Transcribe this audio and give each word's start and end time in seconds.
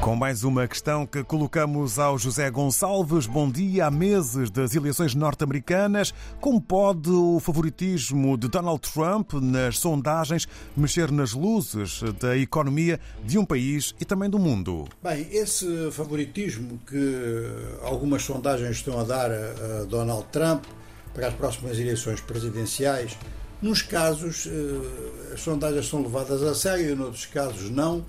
Com 0.00 0.16
mais 0.16 0.44
uma 0.44 0.66
questão 0.66 1.06
que 1.06 1.22
colocamos 1.22 1.98
ao 1.98 2.18
José 2.18 2.50
Gonçalves. 2.50 3.26
Bom 3.26 3.50
dia. 3.50 3.84
Há 3.84 3.90
meses 3.90 4.50
das 4.50 4.74
eleições 4.74 5.14
norte-americanas. 5.14 6.14
Como 6.40 6.58
pode 6.58 7.10
o 7.10 7.38
favoritismo 7.38 8.38
de 8.38 8.48
Donald 8.48 8.80
Trump 8.80 9.34
nas 9.34 9.78
sondagens 9.78 10.48
mexer 10.74 11.12
nas 11.12 11.34
luzes 11.34 12.00
da 12.18 12.34
economia 12.34 12.98
de 13.22 13.36
um 13.36 13.44
país 13.44 13.94
e 14.00 14.06
também 14.06 14.30
do 14.30 14.38
mundo? 14.38 14.88
Bem, 15.02 15.28
esse 15.30 15.90
favoritismo 15.90 16.80
que 16.86 17.46
algumas 17.82 18.22
sondagens 18.22 18.76
estão 18.76 18.98
a 18.98 19.04
dar 19.04 19.30
a 19.30 19.84
Donald 19.84 20.24
Trump 20.32 20.64
para 21.12 21.28
as 21.28 21.34
próximas 21.34 21.78
eleições 21.78 22.22
presidenciais, 22.22 23.18
nos 23.60 23.82
casos 23.82 24.46
eh, 24.46 25.34
as 25.34 25.40
sondagens 25.42 25.86
são 25.86 26.00
levadas 26.00 26.42
a 26.42 26.54
sério, 26.54 26.96
noutros 26.96 27.26
casos 27.26 27.68
não 27.68 28.02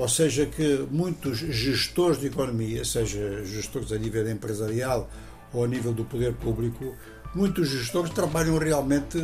ou 0.00 0.08
seja, 0.08 0.46
que 0.46 0.86
muitos 0.90 1.36
gestores 1.36 2.18
de 2.18 2.28
economia, 2.28 2.82
seja 2.86 3.44
gestores 3.44 3.92
a 3.92 3.98
nível 3.98 4.26
empresarial 4.30 5.10
ou 5.52 5.62
a 5.62 5.68
nível 5.68 5.92
do 5.92 6.06
poder 6.06 6.32
público, 6.32 6.94
muitos 7.34 7.68
gestores 7.68 8.10
trabalham 8.10 8.56
realmente 8.56 9.18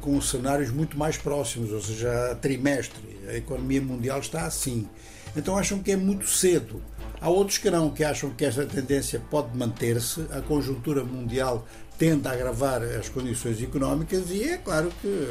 com 0.00 0.20
cenários 0.20 0.70
muito 0.70 0.96
mais 0.96 1.18
próximos, 1.18 1.72
ou 1.72 1.82
seja, 1.82 2.30
a 2.30 2.36
trimestre. 2.36 3.18
A 3.28 3.34
economia 3.34 3.82
mundial 3.82 4.20
está 4.20 4.46
assim. 4.46 4.88
Então 5.36 5.58
acham 5.58 5.80
que 5.80 5.90
é 5.90 5.96
muito 5.96 6.28
cedo. 6.28 6.80
Há 7.20 7.28
outros 7.28 7.58
que 7.58 7.70
não, 7.70 7.90
que 7.90 8.02
acham 8.02 8.30
que 8.30 8.44
esta 8.44 8.64
tendência 8.64 9.20
pode 9.30 9.56
manter-se, 9.56 10.22
a 10.30 10.40
conjuntura 10.40 11.04
mundial 11.04 11.66
tende 11.98 12.26
a 12.26 12.32
agravar 12.32 12.82
as 12.82 13.10
condições 13.10 13.62
económicas 13.62 14.30
e 14.30 14.42
é 14.44 14.56
claro 14.56 14.90
que 15.02 15.28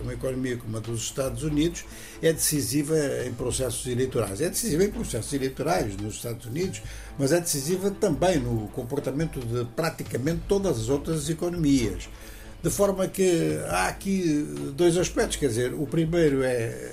uma 0.00 0.12
economia 0.12 0.56
como 0.56 0.76
a 0.76 0.80
dos 0.80 1.02
Estados 1.02 1.42
Unidos 1.42 1.84
é 2.22 2.32
decisiva 2.32 2.94
em 3.26 3.34
processos 3.34 3.84
eleitorais. 3.88 4.40
É 4.40 4.48
decisiva 4.48 4.84
em 4.84 4.90
processos 4.92 5.32
eleitorais 5.32 5.96
nos 5.96 6.14
Estados 6.14 6.46
Unidos, 6.46 6.80
mas 7.18 7.32
é 7.32 7.40
decisiva 7.40 7.90
também 7.90 8.38
no 8.38 8.68
comportamento 8.68 9.40
de 9.40 9.64
praticamente 9.74 10.42
todas 10.46 10.78
as 10.82 10.88
outras 10.88 11.28
economias. 11.28 12.08
De 12.62 12.70
forma 12.70 13.08
que 13.08 13.58
há 13.68 13.88
aqui 13.88 14.46
dois 14.76 14.96
aspectos, 14.96 15.38
quer 15.38 15.48
dizer, 15.48 15.74
o 15.74 15.88
primeiro 15.88 16.44
é 16.44 16.92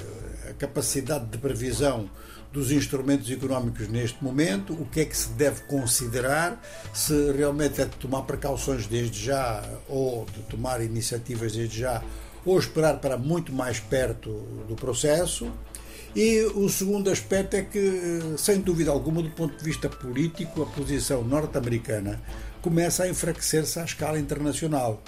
a 0.49 0.53
capacidade 0.53 1.27
de 1.27 1.37
previsão 1.37 2.09
dos 2.51 2.71
instrumentos 2.71 3.29
económicos 3.29 3.87
neste 3.87 4.23
momento, 4.23 4.73
o 4.73 4.85
que 4.85 5.01
é 5.01 5.05
que 5.05 5.15
se 5.15 5.29
deve 5.29 5.61
considerar, 5.61 6.61
se 6.93 7.31
realmente 7.31 7.81
é 7.81 7.85
de 7.85 7.95
tomar 7.97 8.23
precauções 8.23 8.87
desde 8.87 9.23
já 9.23 9.63
ou 9.87 10.25
de 10.25 10.41
tomar 10.43 10.81
iniciativas 10.81 11.53
desde 11.53 11.79
já 11.79 12.03
ou 12.45 12.57
esperar 12.57 12.99
para 12.99 13.17
muito 13.17 13.53
mais 13.53 13.79
perto 13.79 14.29
do 14.67 14.75
processo. 14.75 15.51
E 16.15 16.41
o 16.55 16.67
segundo 16.69 17.11
aspecto 17.11 17.55
é 17.55 17.61
que, 17.61 18.33
sem 18.37 18.61
dúvida 18.61 18.89
alguma, 18.89 19.21
do 19.21 19.29
ponto 19.29 19.55
de 19.55 19.63
vista 19.63 19.87
político, 19.87 20.63
a 20.63 20.65
posição 20.65 21.23
norte-americana 21.23 22.19
começa 22.63 23.03
a 23.03 23.09
enfraquecer-se 23.09 23.79
à 23.79 23.85
escala 23.85 24.17
internacional. 24.17 25.03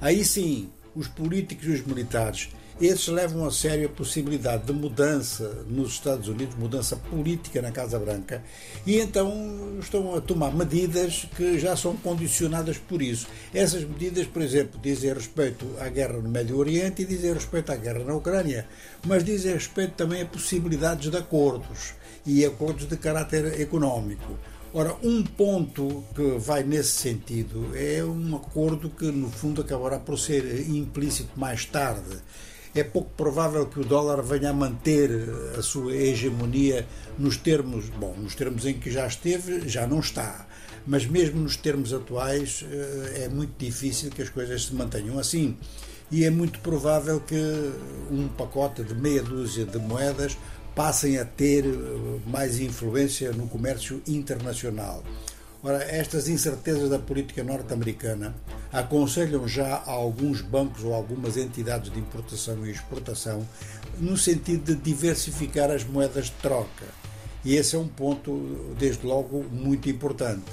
Aí 0.00 0.24
sim, 0.24 0.70
os 0.94 1.08
políticos 1.08 1.66
e 1.66 1.70
os 1.72 1.86
militares 1.86 2.48
esses 2.80 3.08
levam 3.08 3.46
a 3.46 3.50
sério 3.50 3.86
a 3.86 3.88
possibilidade 3.88 4.64
de 4.64 4.72
mudança 4.72 5.64
nos 5.66 5.92
Estados 5.92 6.28
Unidos, 6.28 6.56
mudança 6.56 6.94
política 6.96 7.62
na 7.62 7.70
Casa 7.70 7.98
Branca, 7.98 8.44
e 8.86 8.98
então 8.98 9.78
estão 9.80 10.14
a 10.14 10.20
tomar 10.20 10.54
medidas 10.54 11.26
que 11.36 11.58
já 11.58 11.74
são 11.74 11.96
condicionadas 11.96 12.76
por 12.76 13.00
isso. 13.00 13.26
Essas 13.54 13.82
medidas, 13.82 14.26
por 14.26 14.42
exemplo, 14.42 14.78
dizem 14.82 15.12
respeito 15.12 15.66
à 15.80 15.88
guerra 15.88 16.18
no 16.18 16.28
Médio 16.28 16.58
Oriente 16.58 17.02
e 17.02 17.06
dizem 17.06 17.32
respeito 17.32 17.72
à 17.72 17.76
guerra 17.76 18.04
na 18.04 18.14
Ucrânia, 18.14 18.68
mas 19.06 19.24
dizem 19.24 19.54
respeito 19.54 19.94
também 19.94 20.22
a 20.22 20.26
possibilidades 20.26 21.10
de 21.10 21.16
acordos 21.16 21.94
e 22.26 22.44
acordos 22.44 22.86
de 22.86 22.96
caráter 22.98 23.58
económico. 23.58 24.36
Ora, 24.74 24.94
um 25.02 25.22
ponto 25.22 26.04
que 26.14 26.36
vai 26.38 26.62
nesse 26.62 26.90
sentido 26.90 27.70
é 27.74 28.04
um 28.04 28.36
acordo 28.36 28.90
que, 28.90 29.06
no 29.06 29.30
fundo, 29.30 29.62
acabará 29.62 29.98
por 29.98 30.18
ser 30.18 30.68
implícito 30.68 31.30
mais 31.34 31.64
tarde 31.64 32.18
é 32.76 32.84
pouco 32.84 33.10
provável 33.16 33.66
que 33.66 33.80
o 33.80 33.84
dólar 33.84 34.22
venha 34.22 34.50
a 34.50 34.52
manter 34.52 35.10
a 35.58 35.62
sua 35.62 35.94
hegemonia 35.94 36.86
nos 37.18 37.36
termos, 37.38 37.88
bom, 37.88 38.14
nos 38.18 38.34
termos 38.34 38.66
em 38.66 38.74
que 38.74 38.90
já 38.90 39.06
esteve, 39.06 39.66
já 39.68 39.86
não 39.86 40.00
está. 40.00 40.46
Mas 40.86 41.06
mesmo 41.06 41.40
nos 41.40 41.56
termos 41.56 41.92
atuais 41.92 42.64
eh, 42.70 43.24
é 43.24 43.28
muito 43.28 43.54
difícil 43.58 44.10
que 44.10 44.22
as 44.22 44.28
coisas 44.28 44.66
se 44.66 44.74
mantenham 44.74 45.18
assim. 45.18 45.56
E 46.10 46.24
é 46.24 46.30
muito 46.30 46.60
provável 46.60 47.18
que 47.20 47.34
um 48.10 48.28
pacote 48.28 48.84
de 48.84 48.94
meia 48.94 49.22
dúzia 49.22 49.64
de 49.64 49.78
moedas 49.78 50.36
passem 50.74 51.18
a 51.18 51.24
ter 51.24 51.64
eh, 51.64 52.20
mais 52.26 52.60
influência 52.60 53.32
no 53.32 53.48
comércio 53.48 54.02
internacional. 54.06 55.02
Ora, 55.62 55.82
estas 55.82 56.28
incertezas 56.28 56.88
da 56.88 56.98
política 56.98 57.42
norte-americana 57.42 58.34
aconselham 58.72 59.48
já 59.48 59.76
a 59.76 59.90
alguns 59.90 60.40
bancos 60.40 60.84
ou 60.84 60.94
algumas 60.94 61.36
entidades 61.36 61.90
de 61.90 61.98
importação 61.98 62.66
e 62.66 62.70
exportação 62.70 63.46
no 63.98 64.16
sentido 64.16 64.74
de 64.74 64.82
diversificar 64.82 65.70
as 65.70 65.82
moedas 65.84 66.26
de 66.26 66.32
troca. 66.32 66.84
E 67.44 67.54
esse 67.54 67.74
é 67.76 67.78
um 67.78 67.88
ponto, 67.88 68.74
desde 68.78 69.06
logo, 69.06 69.44
muito 69.50 69.88
importante. 69.88 70.44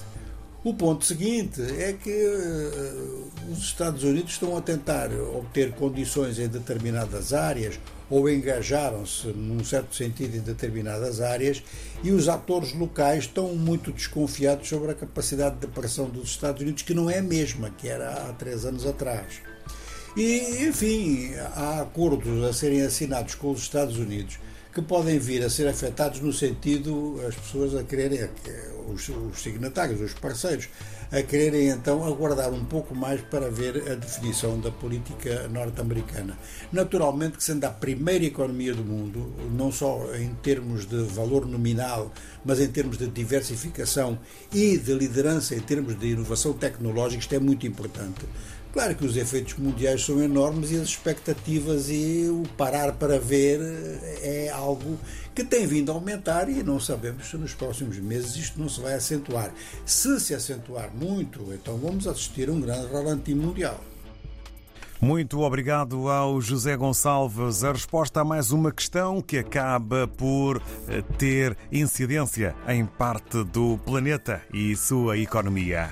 O 0.63 0.73
ponto 0.73 1.03
seguinte 1.03 1.61
é 1.61 1.91
que 1.91 2.09
uh, 2.09 3.51
os 3.51 3.59
Estados 3.59 4.01
Unidos 4.05 4.31
estão 4.31 4.55
a 4.55 4.61
tentar 4.61 5.11
obter 5.11 5.73
condições 5.73 6.39
em 6.39 6.47
determinadas 6.47 7.33
áreas 7.33 7.77
ou 8.09 8.29
engajaram-se, 8.29 9.27
num 9.27 9.61
certo 9.61 9.93
sentido, 9.93 10.37
em 10.37 10.39
determinadas 10.39 11.19
áreas, 11.19 11.61
e 12.01 12.11
os 12.11 12.29
atores 12.29 12.73
locais 12.73 13.25
estão 13.25 13.53
muito 13.55 13.91
desconfiados 13.91 14.69
sobre 14.69 14.91
a 14.91 14.95
capacidade 14.95 15.57
de 15.57 15.67
pressão 15.67 16.09
dos 16.09 16.29
Estados 16.29 16.61
Unidos, 16.61 16.83
que 16.83 16.93
não 16.93 17.09
é 17.09 17.17
a 17.17 17.23
mesma 17.23 17.69
que 17.69 17.89
era 17.89 18.29
há 18.29 18.33
três 18.33 18.63
anos 18.63 18.85
atrás. 18.85 19.41
E, 20.15 20.65
enfim, 20.67 21.33
há 21.55 21.81
acordos 21.81 22.41
a 22.43 22.53
serem 22.53 22.83
assinados 22.83 23.35
com 23.35 23.51
os 23.51 23.61
Estados 23.61 23.97
Unidos 23.97 24.37
que 24.73 24.81
podem 24.81 25.19
vir 25.19 25.43
a 25.43 25.49
ser 25.49 25.67
afetados 25.67 26.19
no 26.19 26.33
sentido 26.33 27.21
as 27.27 27.35
pessoas 27.35 27.75
a 27.75 27.83
quererem, 27.83 28.27
os, 28.93 29.09
os 29.09 29.41
signatários, 29.41 29.99
os 30.01 30.13
parceiros, 30.13 30.69
a 31.11 31.21
quererem 31.21 31.69
então 31.69 32.03
aguardar 32.05 32.51
um 32.51 32.65
pouco 32.65 32.95
mais 32.95 33.21
para 33.21 33.49
ver 33.49 33.91
a 33.91 33.95
definição 33.95 34.59
da 34.59 34.71
política 34.71 35.47
norte-americana. 35.47 36.37
Naturalmente 36.71 37.37
que 37.37 37.43
sendo 37.43 37.63
a 37.65 37.69
primeira 37.69 38.25
economia 38.25 38.73
do 38.73 38.83
mundo, 38.83 39.33
não 39.51 39.71
só 39.71 40.15
em 40.15 40.33
termos 40.35 40.85
de 40.85 41.03
valor 41.03 41.45
nominal, 41.45 42.11
mas 42.43 42.59
em 42.59 42.67
termos 42.67 42.97
de 42.97 43.07
diversificação 43.07 44.17
e 44.51 44.77
de 44.77 44.93
liderança 44.93 45.55
em 45.55 45.59
termos 45.59 45.97
de 45.99 46.07
inovação 46.07 46.53
tecnológica, 46.53 47.21
isto 47.21 47.35
é 47.35 47.39
muito 47.39 47.67
importante. 47.67 48.25
Claro 48.73 48.95
que 48.95 49.05
os 49.05 49.15
efeitos 49.15 49.53
mundiais 49.59 50.03
são 50.03 50.19
enormes 50.19 50.71
e 50.71 50.77
as 50.77 50.87
expectativas 50.87 51.91
e 51.91 52.27
o 52.27 52.41
parar 52.57 52.93
para 52.93 53.19
ver 53.19 53.59
é 54.23 54.49
algo 54.49 54.97
que 55.33 55.43
tem 55.43 55.65
vindo 55.65 55.91
a 55.91 55.95
aumentar 55.95 56.49
e 56.49 56.63
não 56.63 56.79
sabemos 56.79 57.29
se 57.29 57.37
nos 57.37 57.53
próximos 57.53 57.97
meses 57.97 58.35
isto 58.35 58.59
não 58.59 58.69
se 58.69 58.81
vai 58.81 58.93
acentuar. 58.93 59.51
Se 59.85 60.19
se 60.19 60.33
acentuar 60.33 60.91
muito, 60.93 61.53
então 61.53 61.77
vamos 61.77 62.07
assistir 62.07 62.49
a 62.49 62.51
um 62.51 62.61
grande 62.61 62.91
ralenti 62.91 63.33
mundial. 63.33 63.79
Muito 65.03 65.41
obrigado 65.41 66.07
ao 66.07 66.39
José 66.39 66.77
Gonçalves. 66.77 67.61
A 67.65 67.73
resposta 67.73 68.21
a 68.21 68.23
mais 68.23 68.51
uma 68.51 68.71
questão 68.71 69.21
que 69.21 69.37
acaba 69.37 70.07
por 70.07 70.61
eh, 70.87 71.01
ter 71.17 71.57
incidência 71.69 72.55
em 72.69 72.85
parte 72.85 73.43
do 73.43 73.77
planeta 73.85 74.41
e 74.53 74.73
sua 74.77 75.17
economia. 75.17 75.89